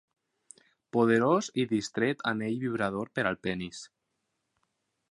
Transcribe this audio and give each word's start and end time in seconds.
Poderós 0.95 1.51
i 1.65 1.67
distret 1.75 2.27
anell 2.33 2.59
vibrador 2.65 3.13
per 3.21 3.29
al 3.33 3.39
penis. 3.49 3.85